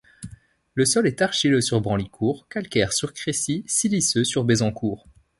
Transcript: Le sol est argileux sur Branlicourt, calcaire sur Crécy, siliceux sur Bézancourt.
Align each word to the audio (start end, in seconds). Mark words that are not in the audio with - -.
Le 0.73 0.83
sol 0.83 1.05
est 1.05 1.21
argileux 1.21 1.61
sur 1.61 1.79
Branlicourt, 1.79 2.47
calcaire 2.49 2.91
sur 2.91 3.13
Crécy, 3.13 3.63
siliceux 3.67 4.23
sur 4.23 4.43
Bézancourt. 4.43 5.07